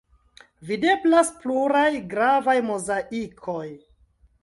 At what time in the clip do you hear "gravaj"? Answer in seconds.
2.17-2.59